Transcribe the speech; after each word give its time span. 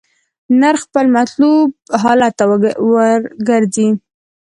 نرخ 0.59 0.81
خپل 0.87 1.05
مطلوب 1.17 1.65
حالت 2.03 2.33
ته 2.39 2.43
ورګرځي. 2.95 3.87